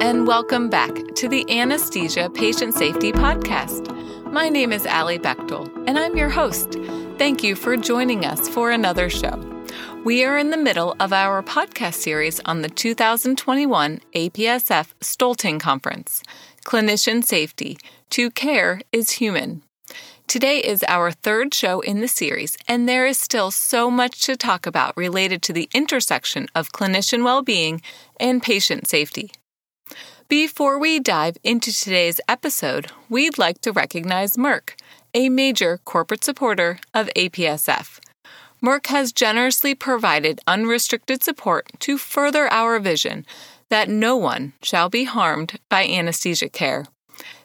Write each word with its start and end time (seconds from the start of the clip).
And 0.00 0.26
welcome 0.26 0.70
back 0.70 0.92
to 1.16 1.28
the 1.28 1.44
Anesthesia 1.50 2.30
Patient 2.30 2.74
Safety 2.74 3.12
Podcast. 3.12 3.92
My 4.32 4.48
name 4.48 4.72
is 4.72 4.86
Allie 4.86 5.18
Bechtel, 5.18 5.70
and 5.86 5.98
I'm 5.98 6.16
your 6.16 6.30
host. 6.30 6.78
Thank 7.18 7.42
you 7.42 7.54
for 7.54 7.76
joining 7.76 8.24
us 8.24 8.48
for 8.48 8.70
another 8.70 9.10
show. 9.10 9.38
We 10.04 10.24
are 10.24 10.38
in 10.38 10.50
the 10.50 10.56
middle 10.56 10.96
of 10.98 11.12
our 11.12 11.42
podcast 11.42 11.94
series 11.94 12.40
on 12.40 12.62
the 12.62 12.70
2021 12.70 14.00
APSF 14.14 14.88
Stoelting 15.00 15.60
Conference 15.60 16.22
Clinician 16.64 17.22
Safety 17.22 17.76
To 18.10 18.30
Care 18.30 18.80
is 18.92 19.12
Human. 19.12 19.62
Today 20.26 20.58
is 20.60 20.82
our 20.88 21.10
third 21.10 21.52
show 21.52 21.80
in 21.80 22.00
the 22.00 22.08
series, 22.08 22.56
and 22.66 22.88
there 22.88 23.06
is 23.06 23.18
still 23.18 23.50
so 23.50 23.90
much 23.90 24.22
to 24.22 24.36
talk 24.36 24.66
about 24.66 24.96
related 24.96 25.42
to 25.42 25.52
the 25.52 25.68
intersection 25.74 26.48
of 26.54 26.72
clinician 26.72 27.24
well 27.24 27.42
being 27.42 27.82
and 28.18 28.42
patient 28.42 28.88
safety. 28.88 29.30
Before 30.28 30.78
we 30.78 31.00
dive 31.00 31.36
into 31.42 31.72
today's 31.72 32.20
episode, 32.28 32.90
we'd 33.08 33.38
like 33.38 33.60
to 33.62 33.72
recognize 33.72 34.32
Merck, 34.34 34.70
a 35.14 35.28
major 35.28 35.78
corporate 35.84 36.24
supporter 36.24 36.78
of 36.94 37.10
APSF. 37.16 37.98
Merck 38.62 38.86
has 38.86 39.12
generously 39.12 39.74
provided 39.74 40.40
unrestricted 40.46 41.22
support 41.22 41.68
to 41.80 41.98
further 41.98 42.50
our 42.52 42.78
vision 42.78 43.26
that 43.68 43.88
no 43.88 44.16
one 44.16 44.52
shall 44.62 44.88
be 44.88 45.04
harmed 45.04 45.58
by 45.68 45.84
anesthesia 45.84 46.48
care. 46.48 46.86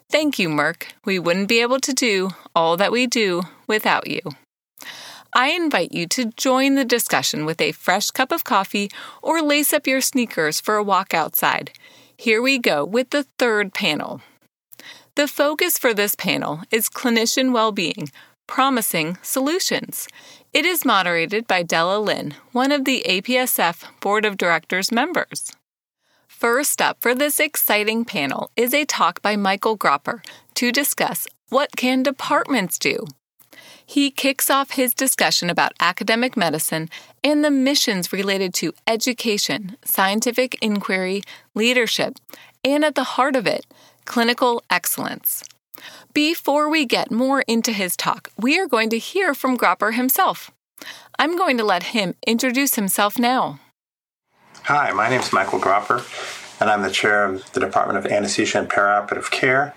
Thank 0.09 0.39
you, 0.39 0.47
Merck. 0.47 0.83
We 1.03 1.19
wouldn't 1.19 1.49
be 1.49 1.61
able 1.61 1.79
to 1.79 1.93
do 1.93 2.29
all 2.55 2.77
that 2.77 2.91
we 2.91 3.07
do 3.07 3.43
without 3.67 4.07
you. 4.07 4.21
I 5.33 5.49
invite 5.49 5.91
you 5.91 6.07
to 6.07 6.31
join 6.37 6.75
the 6.75 6.85
discussion 6.85 7.45
with 7.45 7.59
a 7.59 7.73
fresh 7.73 8.11
cup 8.11 8.31
of 8.31 8.43
coffee 8.43 8.89
or 9.21 9.41
lace 9.41 9.73
up 9.73 9.85
your 9.85 10.01
sneakers 10.01 10.61
for 10.61 10.75
a 10.75 10.83
walk 10.83 11.13
outside. 11.13 11.71
Here 12.19 12.41
we 12.41 12.57
go 12.57 12.83
with 12.83 13.11
the 13.11 13.27
third 13.37 13.75
panel. 13.75 14.21
The 15.13 15.27
focus 15.27 15.77
for 15.77 15.93
this 15.93 16.15
panel 16.15 16.61
is 16.71 16.89
clinician 16.89 17.53
well 17.53 17.71
being, 17.71 18.09
promising 18.47 19.19
solutions. 19.21 20.07
It 20.51 20.65
is 20.65 20.83
moderated 20.83 21.45
by 21.45 21.61
Della 21.61 21.99
Lynn, 21.99 22.33
one 22.53 22.71
of 22.71 22.85
the 22.85 23.05
APSF 23.07 23.99
Board 23.99 24.25
of 24.25 24.35
Directors 24.35 24.91
members. 24.91 25.51
First 26.27 26.81
up 26.81 26.97
for 27.01 27.13
this 27.13 27.39
exciting 27.39 28.03
panel 28.03 28.49
is 28.55 28.73
a 28.73 28.85
talk 28.85 29.21
by 29.21 29.35
Michael 29.35 29.77
Gropper 29.77 30.23
to 30.55 30.71
discuss 30.71 31.27
what 31.49 31.75
can 31.75 32.01
departments 32.01 32.79
do 32.79 33.05
he 33.87 34.11
kicks 34.11 34.49
off 34.49 34.71
his 34.71 34.93
discussion 34.93 35.49
about 35.49 35.71
academic 35.79 36.35
medicine 36.35 36.89
and 37.23 37.43
the 37.43 37.49
missions 37.49 38.11
related 38.11 38.53
to 38.53 38.73
education, 38.85 39.77
scientific 39.85 40.57
inquiry, 40.61 41.23
leadership, 41.55 42.17
and 42.65 42.83
at 42.83 42.95
the 42.95 43.15
heart 43.15 43.35
of 43.35 43.47
it, 43.47 43.65
clinical 44.03 44.61
excellence. 44.69 45.41
Before 46.13 46.69
we 46.69 46.85
get 46.85 47.11
more 47.11 47.43
into 47.47 47.71
his 47.71 47.95
talk, 47.95 48.29
we 48.37 48.59
are 48.59 48.67
going 48.67 48.89
to 48.89 48.97
hear 48.97 49.33
from 49.33 49.55
Gropper 49.57 49.93
himself. 49.93 50.51
I'm 51.17 51.37
going 51.37 51.57
to 51.57 51.63
let 51.63 51.83
him 51.83 52.13
introduce 52.27 52.75
himself 52.75 53.17
now. 53.17 53.61
Hi, 54.63 54.91
my 54.91 55.09
name 55.09 55.21
is 55.21 55.31
Michael 55.31 55.59
Gropper, 55.59 56.03
and 56.59 56.69
I'm 56.69 56.81
the 56.81 56.91
chair 56.91 57.23
of 57.23 57.49
the 57.53 57.61
Department 57.61 57.97
of 57.99 58.11
Anesthesia 58.11 58.59
and 58.59 58.69
Perioperative 58.69 59.31
Care 59.31 59.73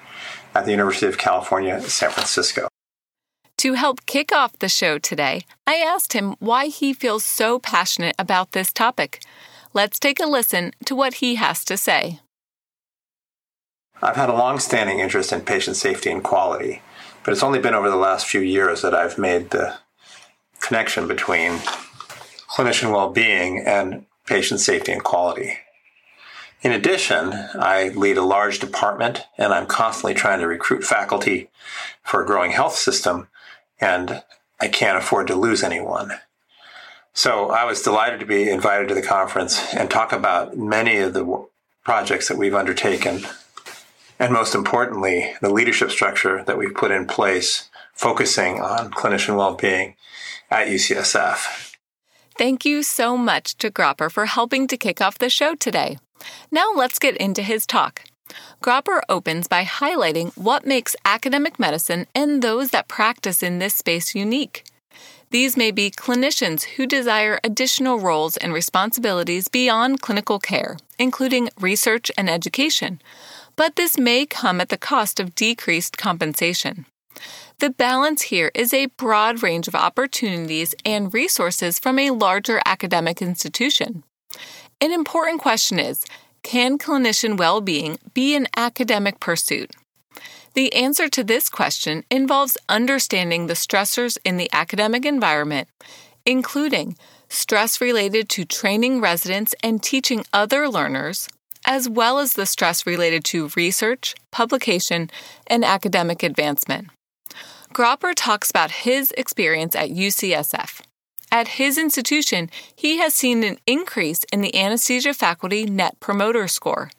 at 0.53 0.65
the 0.65 0.72
University 0.72 1.06
of 1.06 1.16
California, 1.16 1.81
San 1.82 2.10
Francisco. 2.10 2.69
To 3.60 3.75
help 3.75 4.06
kick 4.06 4.32
off 4.32 4.59
the 4.59 4.71
show 4.71 4.97
today, 4.98 5.44
I 5.66 5.75
asked 5.75 6.15
him 6.15 6.34
why 6.38 6.69
he 6.69 6.94
feels 6.94 7.26
so 7.26 7.59
passionate 7.59 8.16
about 8.19 8.53
this 8.53 8.72
topic. 8.72 9.22
Let's 9.75 9.98
take 9.98 10.19
a 10.19 10.25
listen 10.25 10.72
to 10.87 10.94
what 10.94 11.16
he 11.21 11.34
has 11.34 11.62
to 11.66 11.76
say. 11.76 12.21
I've 14.00 14.16
had 14.16 14.31
a 14.31 14.34
long 14.34 14.60
standing 14.60 15.00
interest 15.00 15.31
in 15.31 15.43
patient 15.43 15.76
safety 15.76 16.10
and 16.10 16.25
quality, 16.25 16.81
but 17.22 17.32
it's 17.32 17.43
only 17.43 17.59
been 17.59 17.75
over 17.75 17.91
the 17.91 17.97
last 17.97 18.25
few 18.25 18.41
years 18.41 18.81
that 18.81 18.94
I've 18.94 19.19
made 19.19 19.50
the 19.50 19.77
connection 20.60 21.06
between 21.06 21.59
clinician 22.48 22.91
well 22.94 23.10
being 23.10 23.62
and 23.66 24.06
patient 24.25 24.60
safety 24.60 24.92
and 24.92 25.04
quality. 25.04 25.59
In 26.62 26.72
addition, 26.72 27.34
I 27.54 27.91
lead 27.94 28.16
a 28.16 28.22
large 28.22 28.59
department 28.59 29.27
and 29.37 29.53
I'm 29.53 29.66
constantly 29.66 30.15
trying 30.15 30.41
to 30.41 30.47
recruit 30.47 30.82
faculty 30.82 31.50
for 32.03 32.22
a 32.22 32.27
growing 32.27 32.53
health 32.53 32.77
system 32.77 33.28
and 33.80 34.22
I 34.60 34.68
can't 34.68 34.98
afford 34.98 35.26
to 35.28 35.34
lose 35.34 35.62
anyone. 35.62 36.12
So 37.12 37.50
I 37.50 37.64
was 37.64 37.82
delighted 37.82 38.20
to 38.20 38.26
be 38.26 38.48
invited 38.48 38.88
to 38.88 38.94
the 38.94 39.02
conference 39.02 39.74
and 39.74 39.91
talk 39.91 40.12
about 40.12 40.56
many 40.56 40.98
of 40.98 41.12
the 41.12 41.46
projects 41.84 42.28
that 42.28 42.38
we've 42.38 42.54
undertaken, 42.54 43.26
and 44.18 44.32
most 44.32 44.54
importantly, 44.54 45.34
the 45.41 45.50
leadership 45.50 45.91
structure 45.91 46.44
that 46.44 46.58
we've 46.58 46.74
put 46.74 46.91
in 46.91 47.06
place 47.06 47.68
focusing 47.94 48.60
on 48.60 48.91
clinician 48.91 49.36
well 49.36 49.54
being 49.54 49.97
at 50.50 50.68
UCSF. 50.68 51.74
Thank 52.36 52.64
you 52.64 52.82
so 52.82 53.16
much 53.16 53.56
to 53.58 53.70
Gropper 53.70 54.10
for 54.10 54.26
helping 54.26 54.66
to 54.68 54.76
kick 54.76 55.00
off 55.00 55.18
the 55.18 55.28
show 55.28 55.54
today. 55.54 55.98
Now 56.50 56.72
let's 56.74 56.98
get 56.98 57.16
into 57.16 57.42
his 57.42 57.66
talk. 57.66 58.02
Gropper 58.62 59.00
opens 59.08 59.48
by 59.48 59.64
highlighting 59.64 60.36
what 60.36 60.66
makes 60.66 60.96
academic 61.04 61.58
medicine 61.58 62.06
and 62.14 62.42
those 62.42 62.70
that 62.70 62.88
practice 62.88 63.42
in 63.42 63.58
this 63.58 63.74
space 63.74 64.14
unique. 64.14 64.64
These 65.30 65.56
may 65.56 65.70
be 65.70 65.92
clinicians 65.92 66.64
who 66.64 66.86
desire 66.86 67.38
additional 67.44 68.00
roles 68.00 68.36
and 68.36 68.52
responsibilities 68.52 69.46
beyond 69.46 70.02
clinical 70.02 70.41
care, 70.41 70.76
including 70.98 71.50
research 71.60 72.10
and 72.18 72.28
education, 72.28 73.00
but 73.54 73.76
this 73.76 73.96
may 73.96 74.26
come 74.26 74.60
at 74.60 74.70
the 74.70 74.76
cost 74.76 75.20
of 75.20 75.34
decreased 75.34 75.97
compensation. 75.97 76.86
The 77.60 77.70
balance 77.70 78.22
here 78.22 78.50
is 78.54 78.72
a 78.72 78.86
broad 78.86 79.42
range 79.42 79.68
of 79.68 79.74
opportunities 79.74 80.74
and 80.84 81.12
resources 81.12 81.78
from 81.78 81.98
a 81.98 82.10
larger 82.10 82.60
academic 82.64 83.20
institution. 83.20 84.02
An 84.80 84.92
important 84.92 85.42
question 85.42 85.78
is 85.78 86.04
can 86.43 86.78
clinician 86.78 87.37
well 87.37 87.61
being 87.61 87.99
be 88.15 88.34
an 88.34 88.47
academic 88.56 89.21
pursuit? 89.21 89.71
The 90.55 90.75
answer 90.75 91.09
to 91.09 91.23
this 91.23 91.49
question 91.49 92.05
involves 92.11 92.59
understanding 92.69 93.47
the 93.47 93.55
stressors 93.55 94.19
in 94.25 94.37
the 94.37 94.51
academic 94.53 95.05
environment, 95.05 95.69
including 96.27 96.97
stress 97.28 97.81
related 97.81 98.28
to 98.31 98.45
training 98.45 99.01
residents 99.01 99.55
and 99.62 99.83
teaching 99.83 100.25
other 100.33 100.69
learners, 100.69 101.28
as 101.65 101.89
well 101.89 102.19
as 102.19 102.33
the 102.33 102.47
stress 102.47 102.87
related 102.87 103.25
to 103.27 103.51
research, 103.55 104.15
publication, 104.33 105.11
and 105.47 105.65
academic 105.65 106.22
advancement. 106.22 106.89
Gropper 107.72 108.12
talks 108.17 108.51
about 108.51 108.72
his 108.72 109.12
experience 109.17 109.77
at 109.77 109.91
UCSF. 109.91 110.81
At 111.32 111.48
his 111.48 111.78
institution, 111.78 112.50
he 112.74 112.98
has 112.98 113.14
seen 113.14 113.44
an 113.44 113.58
increase 113.66 114.24
in 114.32 114.41
the 114.41 114.54
anesthesia 114.56 115.14
faculty 115.14 115.64
Net 115.64 116.00
Promoter 116.00 116.48
Score. 116.48 116.91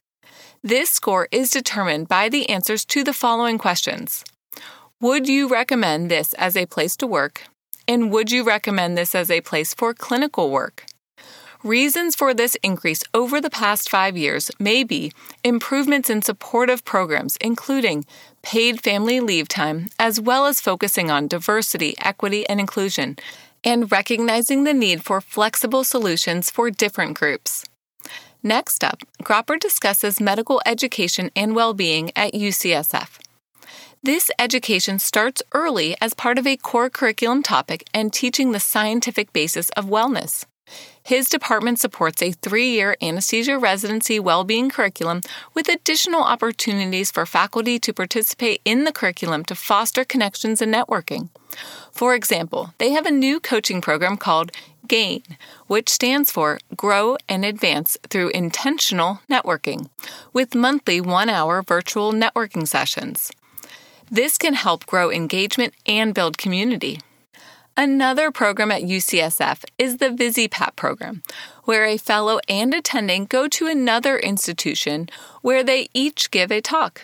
This 0.63 0.89
score 0.89 1.27
is 1.31 1.49
determined 1.49 2.07
by 2.07 2.29
the 2.29 2.49
answers 2.49 2.85
to 2.85 3.03
the 3.03 3.13
following 3.13 3.57
questions 3.57 4.23
Would 5.01 5.27
you 5.27 5.49
recommend 5.49 6.09
this 6.09 6.33
as 6.35 6.55
a 6.55 6.65
place 6.65 6.95
to 6.97 7.07
work? 7.07 7.43
And 7.87 8.09
would 8.11 8.31
you 8.31 8.43
recommend 8.43 8.97
this 8.97 9.15
as 9.15 9.29
a 9.29 9.41
place 9.41 9.73
for 9.73 9.93
clinical 9.93 10.49
work? 10.49 10.85
Reasons 11.63 12.15
for 12.15 12.33
this 12.33 12.55
increase 12.63 13.03
over 13.13 13.41
the 13.41 13.49
past 13.49 13.89
five 13.89 14.17
years 14.17 14.49
may 14.59 14.83
be 14.83 15.11
improvements 15.43 16.09
in 16.09 16.21
supportive 16.21 16.83
programs, 16.85 17.37
including 17.37 18.05
paid 18.41 18.81
family 18.81 19.19
leave 19.19 19.47
time, 19.47 19.89
as 19.99 20.19
well 20.19 20.47
as 20.47 20.61
focusing 20.61 21.11
on 21.11 21.27
diversity, 21.27 21.95
equity, 21.99 22.47
and 22.49 22.59
inclusion, 22.59 23.17
and 23.63 23.91
recognizing 23.91 24.63
the 24.63 24.73
need 24.73 25.03
for 25.03 25.21
flexible 25.21 25.83
solutions 25.83 26.49
for 26.49 26.69
different 26.69 27.17
groups. 27.17 27.63
Next 28.43 28.83
up, 28.83 29.03
Gropper 29.23 29.59
discusses 29.59 30.19
medical 30.19 30.61
education 30.65 31.29
and 31.35 31.55
well 31.55 31.73
being 31.73 32.11
at 32.15 32.33
UCSF. 32.33 33.19
This 34.03 34.31
education 34.39 34.97
starts 34.97 35.43
early 35.53 35.95
as 36.01 36.15
part 36.15 36.39
of 36.39 36.47
a 36.47 36.57
core 36.57 36.89
curriculum 36.89 37.43
topic 37.43 37.87
and 37.93 38.11
teaching 38.11 38.51
the 38.51 38.59
scientific 38.59 39.31
basis 39.31 39.69
of 39.71 39.85
wellness. 39.85 40.45
His 41.11 41.27
department 41.27 41.77
supports 41.77 42.21
a 42.21 42.31
three 42.31 42.69
year 42.69 42.95
anesthesia 43.01 43.57
residency 43.57 44.17
well-being 44.17 44.69
curriculum 44.69 45.19
with 45.53 45.67
additional 45.67 46.23
opportunities 46.23 47.11
for 47.11 47.25
faculty 47.25 47.79
to 47.79 47.91
participate 47.91 48.61
in 48.63 48.85
the 48.85 48.93
curriculum 48.93 49.43
to 49.47 49.53
foster 49.53 50.05
connections 50.05 50.61
and 50.61 50.73
networking. 50.73 51.27
For 51.91 52.15
example, 52.15 52.73
they 52.77 52.91
have 52.91 53.05
a 53.05 53.11
new 53.11 53.41
coaching 53.41 53.81
program 53.81 54.15
called 54.15 54.53
GAIN, 54.87 55.23
which 55.67 55.89
stands 55.89 56.31
for 56.31 56.59
Grow 56.77 57.17
and 57.27 57.43
Advance 57.43 57.97
Through 58.09 58.29
Intentional 58.29 59.19
Networking, 59.29 59.89
with 60.31 60.55
monthly 60.55 61.01
one 61.01 61.27
hour 61.27 61.61
virtual 61.61 62.13
networking 62.13 62.65
sessions. 62.65 63.33
This 64.09 64.37
can 64.37 64.53
help 64.53 64.85
grow 64.85 65.11
engagement 65.11 65.73
and 65.85 66.13
build 66.13 66.37
community. 66.37 67.01
Another 67.77 68.31
program 68.31 68.69
at 68.71 68.83
UCSF 68.83 69.63
is 69.77 69.97
the 69.97 70.09
VisiPAT 70.09 70.75
program, 70.75 71.23
where 71.63 71.85
a 71.85 71.97
fellow 71.97 72.39
and 72.49 72.73
attending 72.73 73.25
go 73.25 73.47
to 73.47 73.67
another 73.67 74.19
institution 74.19 75.07
where 75.41 75.63
they 75.63 75.87
each 75.93 76.31
give 76.31 76.51
a 76.51 76.61
talk. 76.61 77.03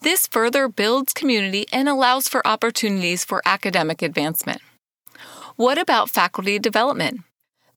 This 0.00 0.26
further 0.26 0.68
builds 0.68 1.12
community 1.12 1.66
and 1.72 1.88
allows 1.88 2.28
for 2.28 2.46
opportunities 2.46 3.24
for 3.24 3.42
academic 3.44 4.00
advancement. 4.00 4.62
What 5.56 5.76
about 5.76 6.08
faculty 6.08 6.58
development? 6.58 7.22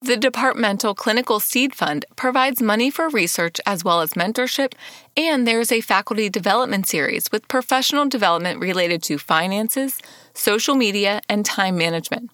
The 0.01 0.15
Departmental 0.15 0.95
Clinical 0.95 1.41
Seed 1.41 1.75
Fund 1.75 2.05
provides 2.15 2.61
money 2.61 2.89
for 2.89 3.09
research 3.09 3.59
as 3.65 3.83
well 3.83 3.99
as 3.99 4.11
mentorship, 4.11 4.73
and 5.17 5.45
there 5.45 5.59
is 5.59 5.73
a 5.73 5.81
faculty 5.81 6.29
development 6.29 6.87
series 6.87 7.29
with 7.33 7.49
professional 7.49 8.07
development 8.07 8.61
related 8.61 9.03
to 9.03 9.17
finances, 9.17 9.99
social 10.33 10.73
media, 10.73 11.19
and 11.27 11.45
time 11.45 11.77
management. 11.77 12.31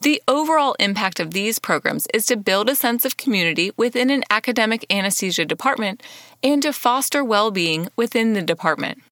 The 0.00 0.20
overall 0.26 0.74
impact 0.80 1.20
of 1.20 1.30
these 1.30 1.60
programs 1.60 2.08
is 2.12 2.26
to 2.26 2.36
build 2.36 2.68
a 2.68 2.74
sense 2.74 3.04
of 3.04 3.16
community 3.16 3.70
within 3.76 4.10
an 4.10 4.24
academic 4.28 4.84
anesthesia 4.90 5.44
department 5.44 6.02
and 6.42 6.60
to 6.62 6.72
foster 6.72 7.22
well 7.22 7.52
being 7.52 7.88
within 7.94 8.32
the 8.32 8.42
department. 8.42 9.02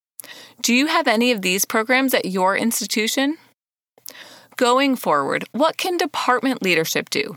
Do 0.60 0.74
you 0.74 0.88
have 0.88 1.06
any 1.06 1.30
of 1.30 1.42
these 1.42 1.64
programs 1.64 2.14
at 2.14 2.24
your 2.24 2.56
institution? 2.56 3.38
Going 4.56 4.96
forward, 4.96 5.44
what 5.52 5.76
can 5.76 5.98
department 5.98 6.62
leadership 6.62 7.10
do? 7.10 7.34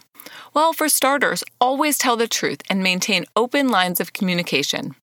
Well, 0.53 0.71
for 0.71 0.87
starters, 0.87 1.43
always 1.59 1.97
tell 1.97 2.15
the 2.15 2.29
truth 2.29 2.61
and 2.69 2.81
maintain 2.81 3.25
open 3.35 3.67
lines 3.67 3.99
of 3.99 4.13
communication. 4.13 4.95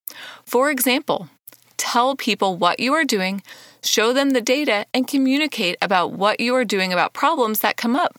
For 0.47 0.71
example, 0.71 1.29
tell 1.77 2.17
people 2.17 2.57
what 2.57 2.81
you 2.81 2.95
are 2.95 3.05
doing, 3.05 3.43
show 3.83 4.15
them 4.15 4.31
the 4.31 4.41
data, 4.41 4.87
and 4.95 5.07
communicate 5.07 5.77
about 5.83 6.13
what 6.13 6.41
you 6.41 6.55
are 6.55 6.65
doing 6.65 6.91
about 6.91 7.13
problems 7.13 7.61
that 7.61 7.77
come 7.77 7.95
up. 7.95 8.19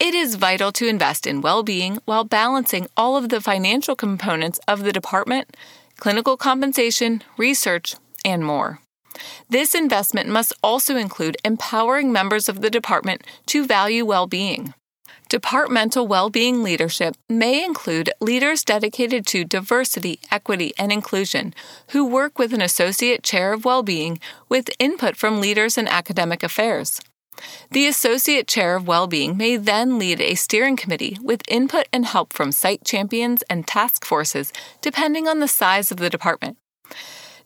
It 0.00 0.12
is 0.12 0.34
vital 0.34 0.72
to 0.72 0.88
invest 0.88 1.28
in 1.28 1.42
well 1.42 1.62
being 1.62 2.00
while 2.06 2.24
balancing 2.24 2.88
all 2.96 3.16
of 3.16 3.28
the 3.28 3.40
financial 3.40 3.94
components 3.94 4.58
of 4.66 4.82
the 4.82 4.92
department, 4.92 5.56
clinical 5.96 6.36
compensation, 6.36 7.22
research, 7.38 7.94
and 8.24 8.44
more. 8.44 8.80
This 9.48 9.74
investment 9.74 10.28
must 10.28 10.52
also 10.62 10.96
include 10.96 11.36
empowering 11.44 12.12
members 12.12 12.48
of 12.48 12.60
the 12.60 12.70
department 12.70 13.22
to 13.46 13.66
value 13.66 14.04
well 14.04 14.26
being. 14.26 14.74
Departmental 15.28 16.06
well-being 16.06 16.62
leadership 16.62 17.16
may 17.28 17.64
include 17.64 18.12
leaders 18.20 18.62
dedicated 18.62 19.26
to 19.26 19.44
diversity, 19.44 20.20
equity, 20.30 20.72
and 20.78 20.92
inclusion 20.92 21.52
who 21.90 22.06
work 22.06 22.38
with 22.38 22.54
an 22.54 22.62
associate 22.62 23.24
chair 23.24 23.52
of 23.52 23.64
well-being 23.64 24.20
with 24.48 24.70
input 24.78 25.16
from 25.16 25.40
leaders 25.40 25.76
in 25.76 25.88
academic 25.88 26.44
affairs. 26.44 27.00
The 27.72 27.88
associate 27.88 28.46
chair 28.46 28.76
of 28.76 28.86
well-being 28.86 29.36
may 29.36 29.56
then 29.56 29.98
lead 29.98 30.20
a 30.20 30.36
steering 30.36 30.76
committee 30.76 31.18
with 31.20 31.42
input 31.48 31.88
and 31.92 32.06
help 32.06 32.32
from 32.32 32.52
site 32.52 32.84
champions 32.84 33.42
and 33.50 33.66
task 33.66 34.04
forces 34.04 34.52
depending 34.80 35.26
on 35.26 35.40
the 35.40 35.48
size 35.48 35.90
of 35.90 35.98
the 35.98 36.08
department. 36.08 36.56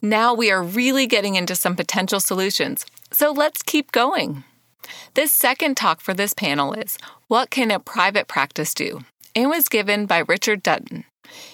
Now 0.02 0.32
we 0.32 0.50
are 0.50 0.62
really 0.62 1.06
getting 1.06 1.34
into 1.34 1.54
some 1.54 1.76
potential 1.76 2.20
solutions. 2.20 2.86
So 3.12 3.32
let's 3.32 3.62
keep 3.62 3.92
going. 3.92 4.44
This 5.12 5.30
second 5.30 5.76
talk 5.76 6.00
for 6.00 6.14
this 6.14 6.32
panel 6.32 6.72
is 6.72 6.96
What 7.28 7.50
Can 7.50 7.70
a 7.70 7.78
Private 7.78 8.26
Practice 8.26 8.72
Do? 8.72 9.00
and 9.36 9.50
was 9.50 9.68
given 9.68 10.06
by 10.06 10.18
Richard 10.18 10.62
Dutton. 10.62 11.04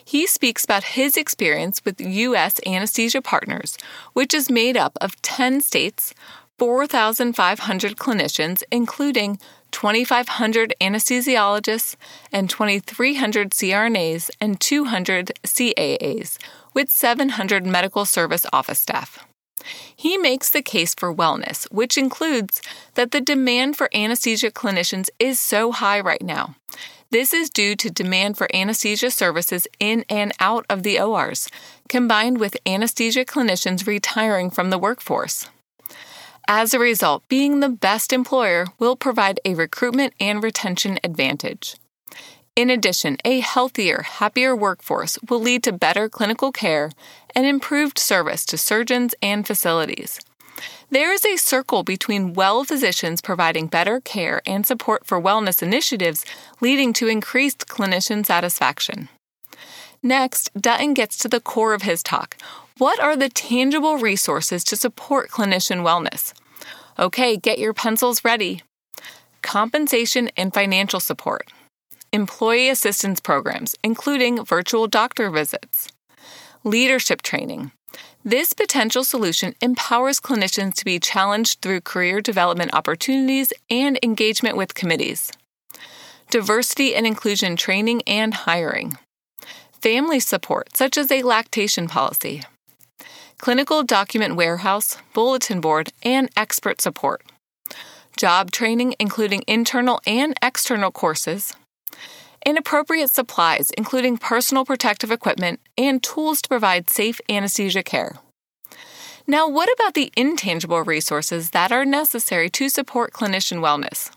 He 0.04 0.26
speaks 0.26 0.64
about 0.64 0.84
his 0.84 1.16
experience 1.16 1.84
with 1.84 2.00
U.S. 2.00 2.60
Anesthesia 2.64 3.20
Partners, 3.20 3.76
which 4.14 4.32
is 4.32 4.48
made 4.48 4.76
up 4.76 4.96
of 5.00 5.20
10 5.22 5.60
states, 5.60 6.14
4,500 6.58 7.96
clinicians, 7.96 8.62
including 8.70 9.38
2,500 9.72 10.74
anesthesiologists 10.80 11.96
and 12.32 12.48
2,300 12.48 13.50
CRNAs 13.50 14.30
and 14.40 14.58
200 14.58 15.32
CAAs, 15.44 16.38
with 16.76 16.90
700 16.90 17.66
medical 17.66 18.04
service 18.04 18.44
office 18.52 18.78
staff. 18.78 19.26
He 19.96 20.18
makes 20.18 20.50
the 20.50 20.60
case 20.60 20.94
for 20.94 21.12
wellness, 21.12 21.64
which 21.72 21.96
includes 21.96 22.60
that 22.94 23.12
the 23.12 23.20
demand 23.20 23.76
for 23.76 23.88
anesthesia 23.94 24.50
clinicians 24.50 25.08
is 25.18 25.40
so 25.40 25.72
high 25.72 25.98
right 25.98 26.22
now. 26.22 26.54
This 27.10 27.32
is 27.32 27.48
due 27.48 27.76
to 27.76 27.90
demand 27.90 28.36
for 28.36 28.54
anesthesia 28.54 29.10
services 29.10 29.66
in 29.80 30.04
and 30.10 30.32
out 30.38 30.66
of 30.68 30.82
the 30.82 31.00
ORs, 31.00 31.48
combined 31.88 32.38
with 32.38 32.58
anesthesia 32.66 33.24
clinicians 33.24 33.86
retiring 33.86 34.50
from 34.50 34.68
the 34.68 34.78
workforce. 34.78 35.48
As 36.46 36.74
a 36.74 36.78
result, 36.78 37.26
being 37.28 37.60
the 37.60 37.70
best 37.70 38.12
employer 38.12 38.66
will 38.78 38.96
provide 38.96 39.40
a 39.44 39.54
recruitment 39.54 40.12
and 40.20 40.42
retention 40.42 40.98
advantage. 41.02 41.76
In 42.56 42.70
addition, 42.70 43.18
a 43.22 43.40
healthier, 43.40 44.00
happier 44.00 44.56
workforce 44.56 45.18
will 45.28 45.40
lead 45.40 45.62
to 45.64 45.72
better 45.72 46.08
clinical 46.08 46.52
care 46.52 46.90
and 47.34 47.44
improved 47.44 47.98
service 47.98 48.46
to 48.46 48.56
surgeons 48.56 49.14
and 49.20 49.46
facilities. 49.46 50.18
There 50.88 51.12
is 51.12 51.26
a 51.26 51.36
circle 51.36 51.82
between 51.82 52.32
well 52.32 52.64
physicians 52.64 53.20
providing 53.20 53.66
better 53.66 54.00
care 54.00 54.40
and 54.46 54.66
support 54.66 55.04
for 55.04 55.20
wellness 55.20 55.62
initiatives, 55.62 56.24
leading 56.62 56.94
to 56.94 57.08
increased 57.08 57.66
clinician 57.68 58.24
satisfaction. 58.24 59.10
Next, 60.02 60.50
Dutton 60.58 60.94
gets 60.94 61.18
to 61.18 61.28
the 61.28 61.40
core 61.40 61.74
of 61.74 61.82
his 61.82 62.02
talk. 62.02 62.38
What 62.78 62.98
are 63.00 63.16
the 63.16 63.28
tangible 63.28 63.98
resources 63.98 64.64
to 64.64 64.76
support 64.76 65.28
clinician 65.28 65.82
wellness? 65.84 66.32
Okay, 66.98 67.36
get 67.36 67.58
your 67.58 67.74
pencils 67.74 68.24
ready. 68.24 68.62
Compensation 69.42 70.30
and 70.38 70.54
financial 70.54 71.00
support 71.00 71.50
employee 72.12 72.68
assistance 72.68 73.20
programs, 73.20 73.74
including 73.82 74.44
virtual 74.44 74.86
doctor 74.86 75.30
visits, 75.30 75.88
leadership 76.64 77.22
training. 77.22 77.72
This 78.24 78.52
potential 78.52 79.04
solution 79.04 79.54
empowers 79.60 80.18
clinicians 80.18 80.74
to 80.74 80.84
be 80.84 80.98
challenged 80.98 81.60
through 81.60 81.82
career 81.82 82.20
development 82.20 82.74
opportunities 82.74 83.52
and 83.70 83.98
engagement 84.02 84.56
with 84.56 84.74
committees. 84.74 85.30
Diversity 86.30 86.94
and 86.94 87.06
inclusion 87.06 87.54
training 87.54 88.02
and 88.06 88.34
hiring. 88.34 88.98
Family 89.80 90.18
support, 90.18 90.76
such 90.76 90.98
as 90.98 91.12
a 91.12 91.22
lactation 91.22 91.86
policy. 91.86 92.42
Clinical 93.38 93.84
document 93.84 94.34
warehouse, 94.34 94.98
bulletin 95.12 95.60
board, 95.60 95.92
and 96.02 96.28
expert 96.36 96.80
support. 96.80 97.22
Job 98.16 98.50
training, 98.50 98.96
including 98.98 99.44
internal 99.46 100.00
and 100.06 100.34
external 100.42 100.90
courses 100.90 101.54
inappropriate 102.46 103.10
supplies, 103.10 103.70
including 103.76 104.16
personal 104.16 104.64
protective 104.64 105.10
equipment 105.10 105.60
and 105.76 106.02
tools 106.02 106.40
to 106.40 106.48
provide 106.48 106.88
safe 106.88 107.20
anesthesia 107.28 107.82
care. 107.82 108.16
Now, 109.26 109.48
what 109.48 109.68
about 109.74 109.94
the 109.94 110.12
intangible 110.16 110.82
resources 110.82 111.50
that 111.50 111.72
are 111.72 111.84
necessary 111.84 112.48
to 112.50 112.70
support 112.70 113.12
clinician 113.12 113.58
wellness? 113.58 114.10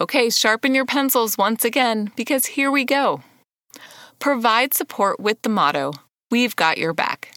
Okay, 0.00 0.30
sharpen 0.30 0.74
your 0.74 0.86
pencils 0.86 1.36
once 1.36 1.64
again 1.64 2.12
because 2.16 2.46
here 2.46 2.70
we 2.70 2.84
go. 2.84 3.22
Provide 4.20 4.72
support 4.72 5.20
with 5.20 5.42
the 5.42 5.48
motto, 5.48 5.92
We've 6.30 6.54
got 6.54 6.78
your 6.78 6.92
back. 6.92 7.32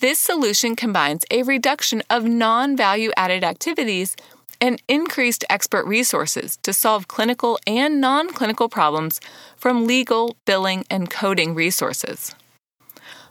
This 0.00 0.18
solution 0.18 0.74
combines 0.74 1.26
a 1.30 1.42
reduction 1.42 2.02
of 2.08 2.24
non 2.24 2.74
value 2.74 3.10
added 3.18 3.44
activities 3.44 4.16
and 4.60 4.82
increased 4.88 5.44
expert 5.48 5.86
resources 5.86 6.58
to 6.58 6.72
solve 6.72 7.08
clinical 7.08 7.58
and 7.66 8.00
non 8.00 8.30
clinical 8.30 8.68
problems 8.68 9.20
from 9.56 9.86
legal, 9.86 10.36
billing, 10.44 10.84
and 10.90 11.10
coding 11.10 11.54
resources. 11.54 12.34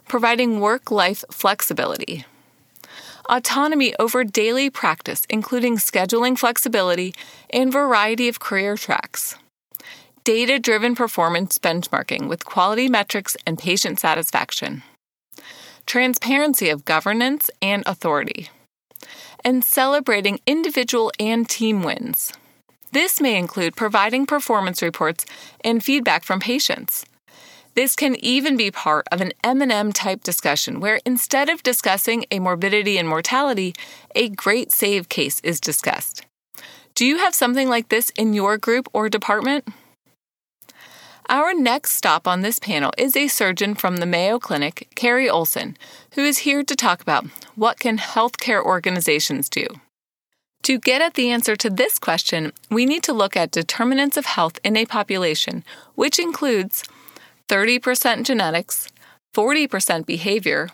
Providing 0.08 0.60
work 0.60 0.90
life 0.90 1.24
flexibility. 1.30 2.24
Autonomy 3.28 3.94
over 3.98 4.24
daily 4.24 4.68
practice, 4.70 5.24
including 5.30 5.76
scheduling 5.76 6.36
flexibility 6.36 7.14
and 7.50 7.72
variety 7.72 8.26
of 8.26 8.40
career 8.40 8.76
tracks. 8.76 9.36
Data 10.24 10.58
driven 10.58 10.94
performance 10.96 11.58
benchmarking 11.58 12.28
with 12.28 12.44
quality 12.44 12.88
metrics 12.88 13.36
and 13.46 13.58
patient 13.58 14.00
satisfaction. 14.00 14.82
Transparency 15.86 16.68
of 16.68 16.84
governance 16.84 17.50
and 17.62 17.82
authority 17.86 18.50
and 19.44 19.64
celebrating 19.64 20.40
individual 20.46 21.12
and 21.18 21.48
team 21.48 21.82
wins. 21.82 22.32
This 22.92 23.20
may 23.20 23.36
include 23.36 23.76
providing 23.76 24.26
performance 24.26 24.82
reports 24.82 25.24
and 25.64 25.82
feedback 25.82 26.24
from 26.24 26.40
patients. 26.40 27.04
This 27.74 27.94
can 27.94 28.16
even 28.16 28.56
be 28.56 28.70
part 28.70 29.06
of 29.12 29.20
an 29.20 29.32
M&M 29.44 29.92
type 29.92 30.24
discussion 30.24 30.80
where 30.80 31.00
instead 31.06 31.48
of 31.48 31.62
discussing 31.62 32.24
a 32.30 32.40
morbidity 32.40 32.98
and 32.98 33.08
mortality, 33.08 33.74
a 34.14 34.28
great 34.28 34.72
save 34.72 35.08
case 35.08 35.40
is 35.44 35.60
discussed. 35.60 36.26
Do 36.96 37.06
you 37.06 37.18
have 37.18 37.34
something 37.34 37.68
like 37.68 37.88
this 37.88 38.10
in 38.10 38.34
your 38.34 38.58
group 38.58 38.88
or 38.92 39.08
department? 39.08 39.68
Our 41.30 41.54
next 41.54 41.92
stop 41.92 42.26
on 42.26 42.40
this 42.40 42.58
panel 42.58 42.92
is 42.98 43.14
a 43.14 43.28
surgeon 43.28 43.76
from 43.76 43.98
the 43.98 44.04
Mayo 44.04 44.40
Clinic, 44.40 44.88
Kerry 44.96 45.30
Olsen, 45.30 45.76
who 46.14 46.24
is 46.24 46.38
here 46.38 46.64
to 46.64 46.74
talk 46.74 47.00
about 47.00 47.24
what 47.54 47.78
can 47.78 47.98
healthcare 47.98 48.60
organizations 48.60 49.48
do. 49.48 49.64
To 50.64 50.80
get 50.80 51.00
at 51.00 51.14
the 51.14 51.30
answer 51.30 51.54
to 51.54 51.70
this 51.70 52.00
question, 52.00 52.52
we 52.68 52.84
need 52.84 53.04
to 53.04 53.12
look 53.12 53.36
at 53.36 53.52
determinants 53.52 54.16
of 54.16 54.26
health 54.26 54.58
in 54.64 54.76
a 54.76 54.86
population, 54.86 55.62
which 55.94 56.18
includes 56.18 56.82
30% 57.48 58.24
genetics, 58.24 58.88
40% 59.32 60.06
behavior, 60.06 60.70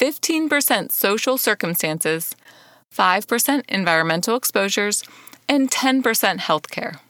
15% 0.00 0.92
social 0.92 1.36
circumstances, 1.36 2.36
5% 2.96 3.64
environmental 3.68 4.36
exposures, 4.36 5.02
and 5.48 5.68
10% 5.68 6.38
healthcare. 6.38 7.00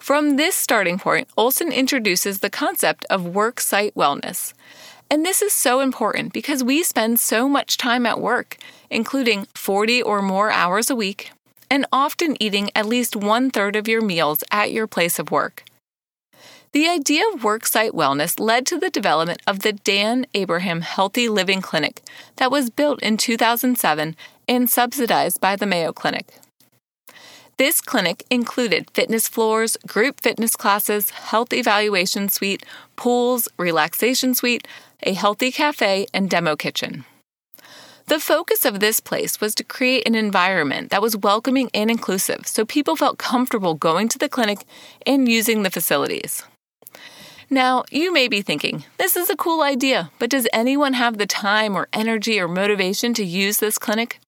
From 0.00 0.36
this 0.36 0.56
starting 0.56 0.98
point, 0.98 1.28
Olsen 1.36 1.70
introduces 1.70 2.40
the 2.40 2.48
concept 2.48 3.04
of 3.10 3.26
work 3.26 3.60
site 3.60 3.94
wellness. 3.94 4.54
And 5.10 5.26
this 5.26 5.42
is 5.42 5.52
so 5.52 5.80
important 5.80 6.32
because 6.32 6.64
we 6.64 6.82
spend 6.82 7.20
so 7.20 7.46
much 7.50 7.76
time 7.76 8.06
at 8.06 8.18
work, 8.18 8.56
including 8.88 9.46
40 9.54 10.02
or 10.02 10.22
more 10.22 10.50
hours 10.50 10.88
a 10.88 10.96
week, 10.96 11.32
and 11.70 11.84
often 11.92 12.42
eating 12.42 12.70
at 12.74 12.86
least 12.86 13.14
one 13.14 13.50
third 13.50 13.76
of 13.76 13.86
your 13.86 14.00
meals 14.00 14.42
at 14.50 14.72
your 14.72 14.86
place 14.86 15.18
of 15.18 15.30
work. 15.30 15.64
The 16.72 16.88
idea 16.88 17.22
of 17.34 17.42
worksite 17.42 17.90
wellness 17.90 18.40
led 18.40 18.66
to 18.68 18.78
the 18.78 18.90
development 18.90 19.42
of 19.46 19.58
the 19.60 19.74
Dan 19.74 20.24
Abraham 20.32 20.80
Healthy 20.80 21.28
Living 21.28 21.60
Clinic 21.60 22.00
that 22.36 22.50
was 22.50 22.70
built 22.70 23.02
in 23.02 23.18
2007 23.18 24.16
and 24.48 24.70
subsidized 24.70 25.42
by 25.42 25.56
the 25.56 25.66
Mayo 25.66 25.92
Clinic. 25.92 26.38
This 27.60 27.82
clinic 27.82 28.24
included 28.30 28.90
fitness 28.94 29.28
floors, 29.28 29.76
group 29.86 30.22
fitness 30.22 30.56
classes, 30.56 31.10
health 31.10 31.52
evaluation 31.52 32.30
suite, 32.30 32.64
pools, 32.96 33.50
relaxation 33.58 34.34
suite, 34.34 34.66
a 35.02 35.12
healthy 35.12 35.52
cafe, 35.52 36.06
and 36.14 36.30
demo 36.30 36.56
kitchen. 36.56 37.04
The 38.06 38.18
focus 38.18 38.64
of 38.64 38.80
this 38.80 38.98
place 38.98 39.42
was 39.42 39.54
to 39.56 39.62
create 39.62 40.08
an 40.08 40.14
environment 40.14 40.88
that 40.88 41.02
was 41.02 41.18
welcoming 41.18 41.68
and 41.74 41.90
inclusive 41.90 42.46
so 42.46 42.64
people 42.64 42.96
felt 42.96 43.18
comfortable 43.18 43.74
going 43.74 44.08
to 44.08 44.18
the 44.18 44.30
clinic 44.30 44.64
and 45.06 45.28
using 45.28 45.62
the 45.62 45.68
facilities. 45.68 46.42
Now, 47.50 47.84
you 47.90 48.10
may 48.10 48.26
be 48.26 48.40
thinking, 48.40 48.86
this 48.96 49.16
is 49.16 49.28
a 49.28 49.36
cool 49.36 49.62
idea, 49.62 50.10
but 50.18 50.30
does 50.30 50.48
anyone 50.50 50.94
have 50.94 51.18
the 51.18 51.26
time 51.26 51.76
or 51.76 51.88
energy 51.92 52.40
or 52.40 52.48
motivation 52.48 53.12
to 53.12 53.22
use 53.22 53.58
this 53.58 53.76
clinic? 53.76 54.18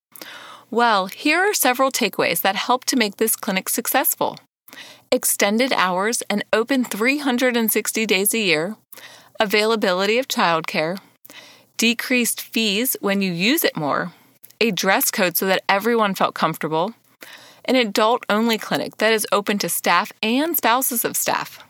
Well, 0.73 1.05
here 1.05 1.39
are 1.39 1.53
several 1.53 1.91
takeaways 1.91 2.41
that 2.41 2.57
help 2.57 2.87
to 2.87 2.97
make 2.97 3.19
this 3.19 3.37
clinic 3.37 3.69
successful. 3.69 4.39
Extended 5.11 5.71
hours 5.71 6.23
and 6.31 6.47
open 6.51 6.83
360 6.83 8.07
days 8.07 8.33
a 8.33 8.39
year, 8.39 8.77
availability 9.39 10.17
of 10.17 10.29
childcare, 10.29 10.99
decreased 11.77 12.41
fees 12.41 12.97
when 13.03 13.21
you 13.21 13.33
use 13.33 13.65
it 13.65 13.77
more, 13.77 14.15
a 14.63 14.71
dress 14.71 15.11
code 15.11 15.37
so 15.37 15.45
that 15.45 15.63
everyone 15.69 16.15
felt 16.15 16.35
comfortable, 16.35 16.95
an 17.67 17.77
adult 17.77 18.25
only 18.31 18.57
clinic 18.57 18.97
that 18.97 19.13
is 19.13 19.27
open 19.31 19.59
to 19.59 19.69
staff 19.69 20.11
and 20.23 20.57
spouses 20.57 21.05
of 21.05 21.19
staff. 21.19 21.63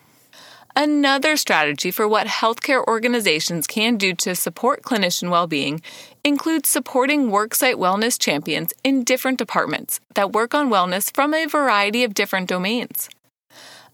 Another 0.77 1.37
strategy 1.37 1.91
for 1.91 2.09
what 2.09 2.29
healthcare 2.29 2.87
organizations 2.87 3.67
can 3.67 3.97
do 3.97 4.15
to 4.15 4.35
support 4.35 4.83
clinician 4.83 5.29
well 5.29 5.47
being 5.47 5.83
includes 6.25 6.69
supporting 6.69 7.31
worksite 7.31 7.75
wellness 7.75 8.19
champions 8.19 8.73
in 8.85 9.05
different 9.05 9.39
departments 9.39 10.01
that 10.15 10.33
work 10.33 10.55
on 10.55 10.71
wellness 10.71 11.13
from 11.15 11.35
a 11.35 11.47
variety 11.47 12.05
of 12.05 12.15
different 12.15 12.49
domains. 12.49 13.09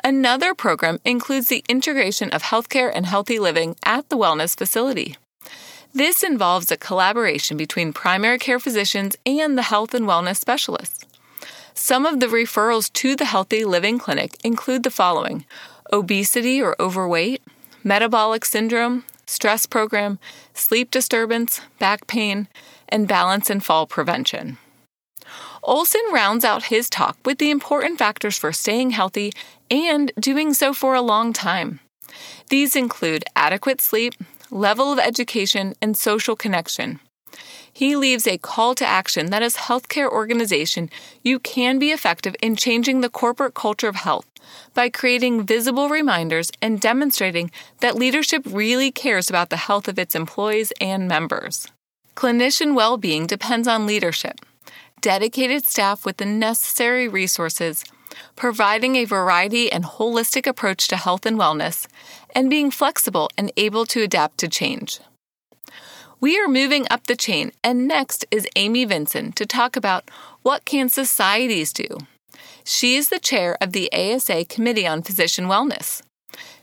Another 0.05 0.55
program 0.55 0.99
includes 1.05 1.49
the 1.49 1.65
integration 1.69 2.31
of 2.31 2.43
healthcare 2.45 2.91
and 2.95 3.07
healthy 3.07 3.39
living 3.39 3.77
at 3.85 4.09
the 4.09 4.17
wellness 4.17 4.57
facility. 4.57 5.17
This 5.93 6.23
involves 6.23 6.71
a 6.71 6.77
collaboration 6.77 7.57
between 7.57 7.93
primary 7.93 8.39
care 8.39 8.61
physicians 8.61 9.17
and 9.25 9.57
the 9.57 9.63
health 9.63 9.95
and 9.95 10.07
wellness 10.07 10.37
specialists. 10.37 11.05
Some 11.75 12.05
of 12.05 12.21
the 12.21 12.27
referrals 12.27 12.93
to 12.95 13.17
the 13.17 13.25
Healthy 13.25 13.65
Living 13.65 13.99
Clinic 13.99 14.37
include 14.45 14.83
the 14.83 14.91
following 14.91 15.45
obesity 15.93 16.61
or 16.61 16.77
overweight, 16.81 17.41
metabolic 17.83 18.45
syndrome, 18.45 19.05
stress 19.29 19.67
program, 19.67 20.19
sleep 20.55 20.91
disturbance, 20.91 21.61
back 21.79 22.07
pain, 22.07 22.49
and 22.89 23.07
balance 23.07 23.51
and 23.51 23.63
fall 23.63 23.87
prevention. 23.87 24.57
Olsen 25.63 26.01
rounds 26.13 26.45
out 26.45 26.65
his 26.65 26.89
talk 26.89 27.19
with 27.25 27.39
the 27.39 27.51
important 27.51 27.99
factors 27.99 28.39
for 28.39 28.53
staying 28.53 28.91
healthy 28.91 29.33
and 29.71 30.11
doing 30.19 30.55
so 30.55 30.73
for 30.73 30.95
a 30.95 31.03
long 31.03 31.33
time. 31.33 31.81
These 32.49 32.75
include 32.75 33.25
adequate 33.37 33.83
sleep, 33.83 34.15
level 34.51 34.91
of 34.91 34.99
education, 34.99 35.75
and 35.83 35.97
social 35.97 36.35
connection. 36.35 37.01
He 37.73 37.95
leaves 37.97 38.27
a 38.27 38.39
call 38.39 38.75
to 38.75 38.87
action 38.87 39.27
that 39.31 39.43
as 39.43 39.57
healthcare 39.57 40.11
organization, 40.11 40.91
you 41.23 41.39
can 41.39 41.79
be 41.79 41.93
effective 41.93 42.35
in 42.43 42.57
changing 42.57 43.01
the 43.01 43.09
corporate 43.09 43.55
culture 43.55 43.89
of 43.89 43.97
health 43.97 44.27
by 44.75 44.89
creating 44.89 45.45
visible 45.45 45.89
reminders 45.89 46.51
and 46.61 46.81
demonstrating 46.81 47.51
that 47.81 47.97
leadership 47.97 48.43
really 48.47 48.91
cares 48.91 49.29
about 49.29 49.51
the 49.51 49.57
health 49.57 49.89
of 49.89 49.99
its 49.99 50.15
employees 50.15 50.73
and 50.81 51.07
members. 51.07 51.69
Clinician 52.17 52.75
well 52.75 52.97
being 52.97 53.27
depends 53.27 53.69
on 53.69 53.87
leadership, 53.87 54.41
dedicated 55.01 55.69
staff 55.69 56.05
with 56.05 56.17
the 56.17 56.25
necessary 56.25 57.07
resources, 57.07 57.85
providing 58.35 58.97
a 58.97 59.05
variety 59.05 59.71
and 59.71 59.85
holistic 59.85 60.47
approach 60.47 60.89
to 60.89 60.97
health 60.97 61.25
and 61.25 61.39
wellness, 61.39 61.87
and 62.35 62.51
being 62.51 62.71
flexible 62.71 63.31
and 63.39 63.53
able 63.57 63.87
to 63.87 64.03
adapt 64.03 64.39
to 64.39 64.49
change. 64.49 64.99
We 66.21 66.39
are 66.41 66.49
moving 66.49 66.87
up 66.91 67.07
the 67.07 67.17
chain, 67.17 67.53
and 67.63 67.87
next 67.87 68.25
is 68.31 68.49
Amy 68.57 68.85
Vinson 68.85 69.33
to 69.33 69.47
talk 69.47 69.77
about 69.77 70.11
what 70.43 70.65
can 70.65 70.89
societies 70.89 71.73
do 71.73 71.99
she 72.69 72.97
is 72.97 73.09
the 73.09 73.19
chair 73.19 73.57
of 73.63 73.73
the 73.73 73.91
ASA 73.95 74.45
Committee 74.45 74.87
on 74.87 75.01
Physician 75.01 75.47
Wellness. 75.47 76.03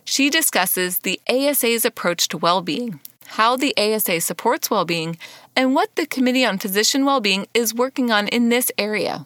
She 0.03 0.29
discusses 0.29 0.99
the 0.99 1.19
ASA's 1.27 1.83
approach 1.83 2.27
to 2.27 2.37
well 2.37 2.61
being, 2.61 2.99
how 3.25 3.57
the 3.57 3.75
ASA 3.75 4.21
supports 4.21 4.69
well 4.69 4.85
being, 4.85 5.17
and 5.55 5.73
what 5.73 5.95
the 5.95 6.05
Committee 6.05 6.45
on 6.45 6.59
Physician 6.59 7.05
Wellbeing 7.05 7.47
is 7.55 7.73
working 7.73 8.11
on 8.11 8.27
in 8.27 8.49
this 8.49 8.71
area. 8.77 9.25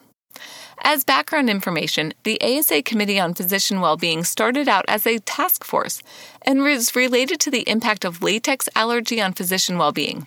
As 0.82 1.04
background 1.04 1.50
information, 1.50 2.14
the 2.24 2.40
ASA 2.40 2.82
Committee 2.82 3.20
on 3.20 3.34
Physician 3.34 3.80
Wellbeing 3.80 4.24
started 4.24 4.66
out 4.66 4.86
as 4.88 5.06
a 5.06 5.18
task 5.18 5.62
force 5.62 6.02
and 6.42 6.62
was 6.62 6.96
related 6.96 7.38
to 7.40 7.50
the 7.50 7.68
impact 7.68 8.04
of 8.04 8.22
latex 8.22 8.68
allergy 8.74 9.20
on 9.20 9.34
physician 9.34 9.76
well-being. 9.76 10.26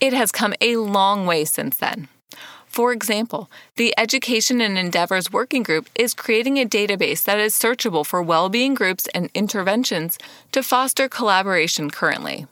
It 0.00 0.12
has 0.12 0.32
come 0.32 0.54
a 0.60 0.76
long 0.76 1.24
way 1.24 1.44
since 1.44 1.76
then. 1.76 2.08
For 2.66 2.92
example, 2.92 3.50
the 3.76 3.94
Education 3.96 4.60
and 4.60 4.76
Endeavors 4.76 5.32
Working 5.32 5.62
Group 5.62 5.88
is 5.94 6.14
creating 6.14 6.58
a 6.58 6.66
database 6.66 7.24
that 7.24 7.38
is 7.38 7.54
searchable 7.54 8.04
for 8.04 8.22
well-being 8.22 8.74
groups 8.74 9.08
and 9.14 9.30
interventions 9.34 10.18
to 10.52 10.62
foster 10.62 11.08
collaboration 11.08 11.90
currently. 11.90 12.46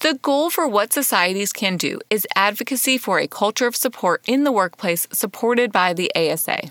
The 0.00 0.14
goal 0.22 0.48
for 0.48 0.68
what 0.68 0.92
societies 0.92 1.52
can 1.52 1.76
do 1.76 1.98
is 2.08 2.26
advocacy 2.36 2.98
for 2.98 3.18
a 3.18 3.26
culture 3.26 3.66
of 3.66 3.74
support 3.74 4.22
in 4.28 4.44
the 4.44 4.52
workplace 4.52 5.08
supported 5.10 5.72
by 5.72 5.92
the 5.92 6.12
ASA. 6.14 6.70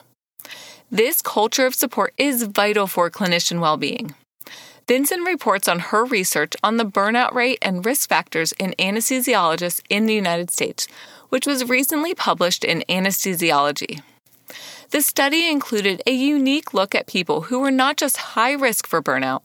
This 0.90 1.22
culture 1.22 1.66
of 1.66 1.76
support 1.76 2.14
is 2.18 2.44
vital 2.44 2.88
for 2.88 3.10
clinician 3.10 3.60
well 3.60 3.76
being. 3.76 4.16
Vinson 4.88 5.24
reports 5.24 5.68
on 5.68 5.80
her 5.80 6.06
research 6.06 6.54
on 6.64 6.78
the 6.78 6.86
burnout 6.86 7.34
rate 7.34 7.60
and 7.62 7.86
risk 7.86 8.08
factors 8.08 8.54
in 8.54 8.74
anesthesiologists 8.80 9.82
in 9.90 10.06
the 10.06 10.14
United 10.14 10.50
States, 10.50 10.88
which 11.28 11.46
was 11.46 11.68
recently 11.68 12.16
published 12.16 12.64
in 12.64 12.86
Anesthesiology. 12.88 14.02
The 14.92 15.02
study 15.02 15.50
included 15.50 16.02
a 16.08 16.12
unique 16.12 16.74
look 16.74 16.96
at 16.96 17.08
people 17.08 17.42
who 17.42 17.60
were 17.60 17.72
not 17.72 17.98
just 17.98 18.16
high 18.16 18.54
risk 18.54 18.88
for 18.88 19.02
burnout, 19.02 19.42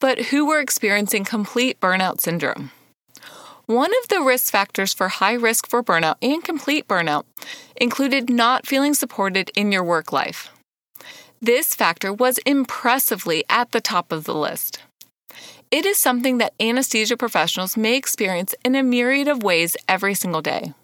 but 0.00 0.18
who 0.18 0.44
were 0.44 0.58
experiencing 0.58 1.24
complete 1.24 1.78
burnout 1.78 2.20
syndrome. 2.20 2.72
One 3.70 3.92
of 4.02 4.08
the 4.08 4.20
risk 4.20 4.50
factors 4.50 4.92
for 4.92 5.06
high 5.06 5.34
risk 5.34 5.68
for 5.68 5.80
burnout 5.80 6.16
and 6.20 6.42
complete 6.42 6.88
burnout 6.88 7.22
included 7.76 8.28
not 8.28 8.66
feeling 8.66 8.94
supported 8.94 9.52
in 9.54 9.70
your 9.70 9.84
work 9.84 10.12
life. 10.12 10.50
This 11.40 11.72
factor 11.76 12.12
was 12.12 12.38
impressively 12.38 13.44
at 13.48 13.70
the 13.70 13.80
top 13.80 14.10
of 14.10 14.24
the 14.24 14.34
list. 14.34 14.80
It 15.70 15.86
is 15.86 15.98
something 15.98 16.38
that 16.38 16.54
anesthesia 16.58 17.16
professionals 17.16 17.76
may 17.76 17.94
experience 17.94 18.56
in 18.64 18.74
a 18.74 18.82
myriad 18.82 19.28
of 19.28 19.44
ways 19.44 19.76
every 19.86 20.14
single 20.14 20.42
day. 20.42 20.74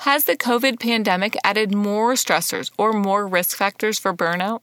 Has 0.00 0.24
the 0.24 0.36
COVID 0.36 0.78
pandemic 0.78 1.38
added 1.42 1.74
more 1.74 2.16
stressors 2.16 2.70
or 2.76 2.92
more 2.92 3.26
risk 3.26 3.56
factors 3.56 3.98
for 3.98 4.12
burnout? 4.12 4.60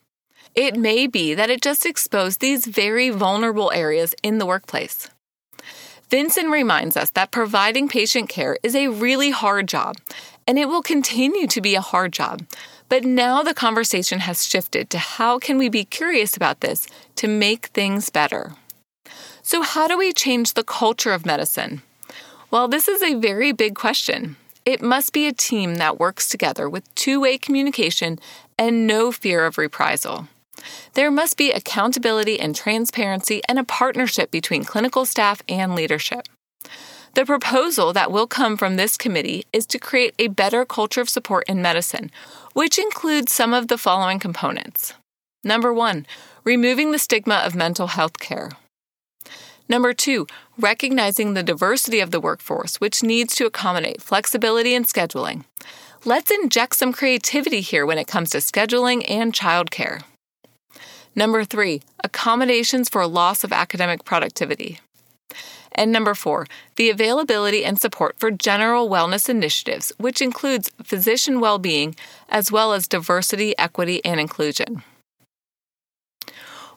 It 0.54 0.76
may 0.76 1.08
be 1.08 1.34
that 1.34 1.50
it 1.50 1.64
just 1.64 1.88
exposed 1.88 2.40
these 2.40 2.68
very 2.68 3.10
vulnerable 3.10 3.72
areas 3.72 4.14
in 4.22 4.38
the 4.38 4.46
workplace. 4.46 5.10
Vinson 6.12 6.52
reminds 6.52 6.98
us 6.98 7.10
that 7.12 7.32
providing 7.32 7.88
patient 7.88 8.28
care 8.28 8.58
is 8.64 8.76
a 8.76 8.90
really 8.90 9.32
hard 9.32 9.66
job, 9.66 9.96
and 10.46 10.60
it 10.60 10.68
will 10.68 10.82
continue 10.82 11.48
to 11.48 11.62
be 11.62 11.74
a 11.74 11.80
hard 11.80 12.12
job. 12.12 12.42
But 12.90 13.06
now 13.06 13.44
the 13.44 13.54
conversation 13.54 14.20
has 14.20 14.46
shifted 14.46 14.90
to 14.90 14.98
how 14.98 15.40
can 15.40 15.58
we 15.58 15.70
be 15.70 15.86
curious 15.86 16.36
about 16.36 16.60
this 16.60 16.86
to 17.16 17.30
make 17.30 17.68
things 17.68 18.10
better? 18.10 18.52
So, 19.42 19.62
how 19.62 19.88
do 19.88 19.98
we 19.98 20.12
change 20.12 20.54
the 20.54 20.66
culture 20.66 21.14
of 21.14 21.26
medicine? 21.26 21.82
Well, 22.52 22.68
this 22.68 22.90
is 22.90 23.02
a 23.02 23.16
very 23.16 23.54
big 23.54 23.76
question. 23.76 24.36
It 24.66 24.82
must 24.82 25.14
be 25.14 25.28
a 25.28 25.34
team 25.34 25.76
that 25.76 25.98
works 25.98 26.28
together 26.28 26.70
with 26.70 26.94
two 26.94 27.22
way 27.22 27.38
communication 27.38 28.20
and 28.60 28.86
no 28.86 29.14
fear 29.14 29.46
of 29.46 29.58
reprisal. 29.58 30.28
There 30.94 31.12
must 31.12 31.38
be 31.38 31.52
accountability 31.52 32.40
and 32.40 32.56
transparency 32.56 33.42
and 33.48 33.60
a 33.60 33.64
partnership 33.64 34.32
between 34.32 34.64
clinical 34.64 35.06
staff 35.06 35.42
and 35.48 35.76
leadership. 35.76 36.28
The 37.14 37.26
proposal 37.26 37.92
that 37.94 38.12
will 38.12 38.28
come 38.28 38.56
from 38.56 38.78
this 38.78 38.96
committee 38.96 39.46
is 39.52 39.66
to 39.68 39.80
create 39.80 40.16
a 40.18 40.30
better 40.30 40.64
culture 40.64 41.02
of 41.02 41.10
support 41.10 41.44
in 41.50 41.62
medicine, 41.62 42.10
which 42.54 42.80
includes 42.80 43.34
some 43.34 43.54
of 43.54 43.68
the 43.68 43.78
following 43.78 44.20
components. 44.20 44.94
Number 45.44 45.74
one, 45.74 46.06
removing 46.44 46.92
the 46.92 47.00
stigma 47.00 47.36
of 47.36 47.56
mental 47.56 47.88
health 47.88 48.20
care. 48.20 48.52
Number 49.68 49.94
two, 49.94 50.28
recognizing 50.58 51.34
the 51.34 51.44
diversity 51.44 52.00
of 52.00 52.12
the 52.12 52.20
workforce, 52.20 52.80
which 52.82 53.04
needs 53.04 53.36
to 53.36 53.46
accommodate 53.46 54.02
flexibility 54.02 54.74
in 54.74 54.84
scheduling. 54.86 55.44
Let's 56.04 56.32
inject 56.32 56.76
some 56.76 56.94
creativity 56.94 57.62
here 57.62 57.86
when 57.86 57.98
it 57.98 58.08
comes 58.08 58.32
to 58.32 58.40
scheduling 58.40 59.10
and 59.10 59.34
childcare. 59.34 60.02
Number 61.16 61.44
three, 61.44 61.82
accommodations 62.04 62.90
for 62.90 63.06
loss 63.06 63.44
of 63.44 63.52
academic 63.52 64.06
productivity. 64.06 64.80
And 65.74 65.92
number 65.92 66.14
four, 66.14 66.48
the 66.76 66.90
availability 66.90 67.64
and 67.64 67.80
support 67.80 68.20
for 68.20 68.32
general 68.32 68.90
wellness 68.90 69.30
initiatives, 69.30 69.92
which 69.98 70.22
includes 70.22 70.72
physician 70.84 71.40
well 71.40 71.60
being 71.60 71.96
as 72.30 72.52
well 72.52 72.74
as 72.74 72.88
diversity, 72.88 73.58
equity, 73.58 74.04
and 74.04 74.20
inclusion. 74.20 74.84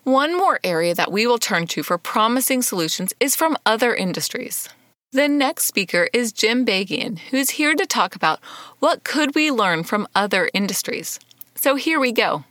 One 0.05 0.37
more 0.37 0.61
area 0.63 0.95
that 0.95 1.11
we 1.11 1.27
will 1.27 1.39
turn 1.39 1.67
to 1.69 1.83
for 1.83 1.97
promising 1.97 2.61
solutions 2.61 3.15
is 3.21 3.35
from 3.35 3.57
other 3.65 3.95
industries. 3.95 4.69
The 5.13 5.29
next 5.29 5.65
speaker 5.65 6.09
is 6.13 6.33
Jim 6.33 6.67
Bagian, 6.67 7.19
who's 7.31 7.51
here 7.51 7.75
to 7.75 7.87
talk 7.87 8.15
about 8.15 8.41
what 8.81 9.05
could 9.05 9.35
we 9.35 9.51
learn 9.51 9.85
from 9.85 10.09
other 10.15 10.51
industries. 10.53 11.19
So 11.55 11.77
here 11.77 11.99
we 11.99 12.13
go. 12.13 12.45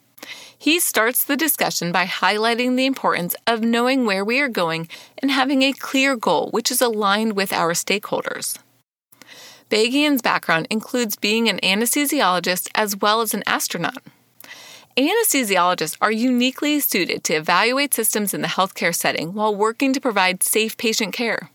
He 0.64 0.80
starts 0.80 1.26
the 1.26 1.36
discussion 1.36 1.92
by 1.92 2.06
highlighting 2.06 2.78
the 2.78 2.86
importance 2.86 3.36
of 3.46 3.60
knowing 3.60 4.06
where 4.06 4.24
we 4.24 4.40
are 4.40 4.48
going 4.48 4.88
and 5.22 5.30
having 5.30 5.62
a 5.62 5.74
clear 5.74 6.16
goal 6.16 6.52
which 6.52 6.72
is 6.72 6.82
aligned 6.82 7.34
with 7.34 7.52
our 7.52 7.74
stakeholders. 7.74 8.58
Bagian's 9.68 10.22
background 10.22 10.68
includes 10.70 11.18
being 11.18 11.50
an 11.50 11.60
anesthesiologist 11.62 12.70
as 12.76 12.96
well 12.96 13.20
as 13.20 13.34
an 13.34 13.44
astronaut. 13.46 14.02
Anesthesiologists 14.96 15.98
are 16.00 16.14
uniquely 16.14 16.80
suited 16.80 17.26
to 17.26 17.34
evaluate 17.34 17.94
systems 17.94 18.34
in 18.34 18.40
the 18.40 18.48
healthcare 18.48 18.96
setting 18.96 19.34
while 19.34 19.54
working 19.54 19.92
to 19.92 20.00
provide 20.00 20.44
safe 20.44 20.78
patient 20.78 21.12
care. 21.12 21.50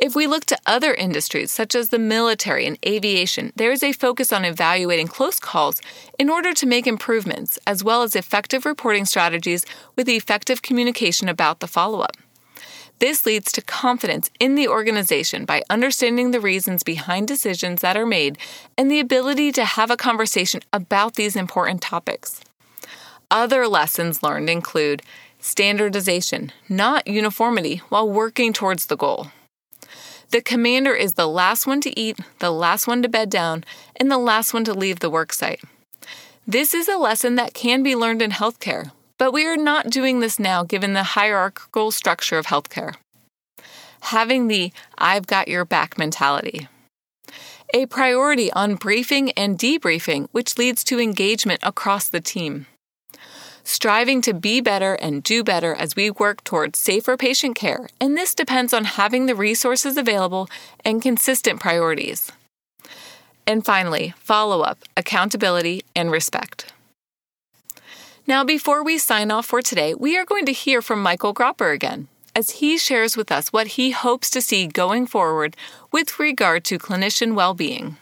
If 0.00 0.14
we 0.14 0.28
look 0.28 0.44
to 0.44 0.58
other 0.64 0.94
industries, 0.94 1.50
such 1.50 1.74
as 1.74 1.88
the 1.88 1.98
military 1.98 2.66
and 2.66 2.78
aviation, 2.86 3.52
there 3.56 3.72
is 3.72 3.82
a 3.82 3.90
focus 3.90 4.32
on 4.32 4.44
evaluating 4.44 5.08
close 5.08 5.40
calls 5.40 5.80
in 6.20 6.30
order 6.30 6.54
to 6.54 6.66
make 6.66 6.86
improvements, 6.86 7.58
as 7.66 7.82
well 7.82 8.04
as 8.04 8.14
effective 8.14 8.64
reporting 8.64 9.04
strategies 9.04 9.66
with 9.96 10.08
effective 10.08 10.62
communication 10.62 11.28
about 11.28 11.58
the 11.58 11.66
follow 11.66 11.98
up. 11.98 12.16
This 13.00 13.26
leads 13.26 13.50
to 13.52 13.60
confidence 13.60 14.30
in 14.38 14.54
the 14.54 14.68
organization 14.68 15.44
by 15.44 15.64
understanding 15.68 16.30
the 16.30 16.40
reasons 16.40 16.84
behind 16.84 17.26
decisions 17.26 17.80
that 17.80 17.96
are 17.96 18.06
made 18.06 18.38
and 18.76 18.88
the 18.88 19.00
ability 19.00 19.50
to 19.52 19.64
have 19.64 19.90
a 19.90 19.96
conversation 19.96 20.60
about 20.72 21.16
these 21.16 21.34
important 21.34 21.82
topics. 21.82 22.40
Other 23.32 23.66
lessons 23.66 24.22
learned 24.22 24.48
include 24.48 25.02
standardization, 25.40 26.52
not 26.68 27.08
uniformity, 27.08 27.78
while 27.88 28.08
working 28.08 28.52
towards 28.52 28.86
the 28.86 28.96
goal. 28.96 29.32
The 30.30 30.42
commander 30.42 30.94
is 30.94 31.14
the 31.14 31.26
last 31.26 31.66
one 31.66 31.80
to 31.80 31.98
eat, 31.98 32.18
the 32.38 32.50
last 32.50 32.86
one 32.86 33.00
to 33.02 33.08
bed 33.08 33.30
down, 33.30 33.64
and 33.96 34.10
the 34.10 34.18
last 34.18 34.52
one 34.52 34.64
to 34.64 34.74
leave 34.74 35.00
the 35.00 35.10
worksite. 35.10 35.62
This 36.46 36.74
is 36.74 36.86
a 36.86 36.98
lesson 36.98 37.36
that 37.36 37.54
can 37.54 37.82
be 37.82 37.96
learned 37.96 38.20
in 38.20 38.32
healthcare, 38.32 38.90
but 39.16 39.32
we 39.32 39.46
are 39.46 39.56
not 39.56 39.88
doing 39.88 40.20
this 40.20 40.38
now 40.38 40.64
given 40.64 40.92
the 40.92 41.02
hierarchical 41.02 41.90
structure 41.90 42.36
of 42.36 42.46
healthcare. 42.46 42.94
Having 44.00 44.48
the 44.48 44.72
I've 44.98 45.26
got 45.26 45.48
your 45.48 45.64
back 45.64 45.96
mentality. 45.96 46.68
A 47.72 47.86
priority 47.86 48.52
on 48.52 48.74
briefing 48.74 49.30
and 49.32 49.58
debriefing, 49.58 50.28
which 50.32 50.58
leads 50.58 50.84
to 50.84 51.00
engagement 51.00 51.60
across 51.62 52.08
the 52.08 52.20
team 52.20 52.66
striving 53.68 54.22
to 54.22 54.32
be 54.32 54.60
better 54.60 54.94
and 54.94 55.22
do 55.22 55.44
better 55.44 55.74
as 55.74 55.94
we 55.94 56.10
work 56.10 56.42
towards 56.42 56.78
safer 56.78 57.16
patient 57.16 57.54
care, 57.54 57.88
and 58.00 58.16
this 58.16 58.34
depends 58.34 58.72
on 58.72 58.84
having 58.84 59.26
the 59.26 59.34
resources 59.34 59.96
available 59.96 60.48
and 60.84 61.02
consistent 61.02 61.60
priorities. 61.60 62.32
And 63.46 63.64
finally, 63.64 64.14
follow 64.18 64.62
up, 64.62 64.78
accountability, 64.96 65.84
and 65.94 66.10
respect. 66.10 66.72
Now, 68.26 68.44
before 68.44 68.82
we 68.82 68.98
sign 68.98 69.30
off 69.30 69.46
for 69.46 69.62
today, 69.62 69.94
we 69.94 70.16
are 70.16 70.24
going 70.24 70.46
to 70.46 70.52
hear 70.52 70.82
from 70.82 71.02
Michael 71.02 71.34
Gropper 71.34 71.72
again 71.72 72.08
as 72.34 72.50
he 72.50 72.78
shares 72.78 73.16
with 73.16 73.32
us 73.32 73.52
what 73.52 73.68
he 73.68 73.90
hopes 73.90 74.30
to 74.30 74.40
see 74.40 74.66
going 74.66 75.06
forward 75.06 75.56
with 75.92 76.18
regard 76.18 76.64
to 76.64 76.78
clinician 76.78 77.34
well 77.34 77.54
being. 77.54 77.96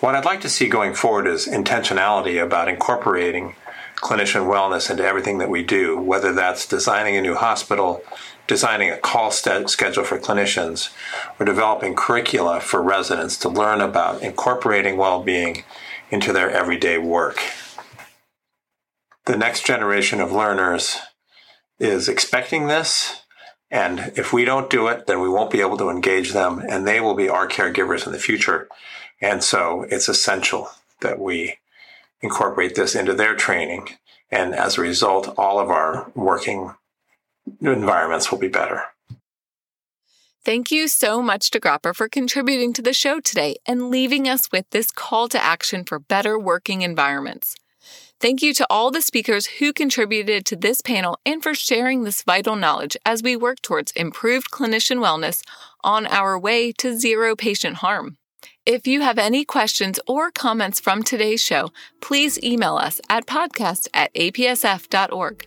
What 0.00 0.14
I'd 0.14 0.24
like 0.24 0.40
to 0.42 0.48
see 0.48 0.68
going 0.68 0.94
forward 0.94 1.26
is 1.26 1.48
intentionality 1.48 2.40
about 2.42 2.68
incorporating 2.68 3.56
clinician 4.00 4.46
wellness 4.46 4.90
into 4.90 5.04
everything 5.04 5.38
that 5.38 5.50
we 5.50 5.62
do, 5.62 5.98
whether 5.98 6.32
that's 6.32 6.66
designing 6.66 7.16
a 7.16 7.22
new 7.22 7.34
hospital, 7.34 8.02
designing 8.46 8.90
a 8.90 8.96
call 8.96 9.30
st- 9.30 9.68
schedule 9.68 10.04
for 10.04 10.18
clinicians, 10.18 10.90
or 11.38 11.46
developing 11.46 11.94
curricula 11.94 12.60
for 12.60 12.82
residents 12.82 13.36
to 13.36 13.48
learn 13.48 13.80
about 13.80 14.22
incorporating 14.22 14.96
well 14.96 15.22
being 15.22 15.64
into 16.10 16.32
their 16.32 16.50
everyday 16.50 16.98
work. 16.98 17.40
The 19.26 19.36
next 19.36 19.66
generation 19.66 20.20
of 20.20 20.32
learners 20.32 20.98
is 21.78 22.08
expecting 22.08 22.66
this, 22.66 23.22
and 23.70 24.12
if 24.16 24.32
we 24.32 24.44
don't 24.44 24.70
do 24.70 24.86
it, 24.88 25.06
then 25.06 25.20
we 25.20 25.28
won't 25.28 25.50
be 25.50 25.60
able 25.60 25.76
to 25.76 25.90
engage 25.90 26.32
them, 26.32 26.62
and 26.66 26.86
they 26.86 27.00
will 27.00 27.14
be 27.14 27.28
our 27.28 27.46
caregivers 27.46 28.06
in 28.06 28.12
the 28.12 28.18
future. 28.18 28.68
And 29.20 29.44
so 29.44 29.84
it's 29.90 30.08
essential 30.08 30.70
that 31.02 31.18
we 31.18 31.58
incorporate 32.20 32.74
this 32.74 32.94
into 32.94 33.14
their 33.14 33.34
training. 33.34 33.88
And 34.30 34.54
as 34.54 34.76
a 34.76 34.82
result, 34.82 35.34
all 35.38 35.58
of 35.58 35.70
our 35.70 36.10
working 36.14 36.74
environments 37.60 38.30
will 38.30 38.38
be 38.38 38.48
better. 38.48 38.82
Thank 40.44 40.70
you 40.70 40.88
so 40.88 41.20
much 41.20 41.50
to 41.50 41.60
Gropper 41.60 41.94
for 41.94 42.08
contributing 42.08 42.72
to 42.74 42.82
the 42.82 42.92
show 42.92 43.20
today 43.20 43.56
and 43.66 43.90
leaving 43.90 44.28
us 44.28 44.50
with 44.50 44.64
this 44.70 44.90
call 44.90 45.28
to 45.28 45.42
action 45.42 45.84
for 45.84 45.98
better 45.98 46.38
working 46.38 46.82
environments. 46.82 47.54
Thank 48.20 48.42
you 48.42 48.52
to 48.54 48.66
all 48.68 48.90
the 48.90 49.02
speakers 49.02 49.46
who 49.46 49.72
contributed 49.72 50.44
to 50.46 50.56
this 50.56 50.80
panel 50.80 51.18
and 51.24 51.42
for 51.42 51.54
sharing 51.54 52.02
this 52.02 52.22
vital 52.22 52.56
knowledge 52.56 52.96
as 53.06 53.22
we 53.22 53.36
work 53.36 53.62
towards 53.62 53.92
improved 53.92 54.50
clinician 54.50 54.98
wellness 54.98 55.42
on 55.84 56.06
our 56.06 56.38
way 56.38 56.72
to 56.72 56.98
zero 56.98 57.36
patient 57.36 57.76
harm. 57.76 58.16
If 58.66 58.86
you 58.86 59.00
have 59.00 59.18
any 59.18 59.44
questions 59.44 59.98
or 60.06 60.30
comments 60.30 60.78
from 60.78 61.02
today's 61.02 61.42
show, 61.42 61.72
please 62.00 62.42
email 62.42 62.76
us 62.76 63.00
at 63.08 63.26
podcast 63.26 63.88
at 63.94 64.12
apsf.org. 64.14 65.46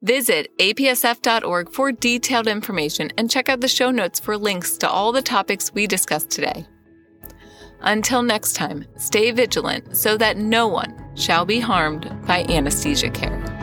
Visit 0.00 0.56
apsf.org 0.58 1.72
for 1.72 1.90
detailed 1.90 2.46
information 2.46 3.10
and 3.18 3.30
check 3.30 3.48
out 3.48 3.60
the 3.60 3.68
show 3.68 3.90
notes 3.90 4.20
for 4.20 4.36
links 4.36 4.76
to 4.78 4.88
all 4.88 5.10
the 5.10 5.22
topics 5.22 5.74
we 5.74 5.86
discussed 5.88 6.30
today. 6.30 6.66
Until 7.80 8.22
next 8.22 8.54
time, 8.54 8.84
stay 8.96 9.30
vigilant 9.30 9.96
so 9.96 10.16
that 10.16 10.36
no 10.36 10.68
one 10.68 10.94
shall 11.16 11.44
be 11.44 11.60
harmed 11.60 12.10
by 12.26 12.44
anesthesia 12.44 13.10
care. 13.10 13.57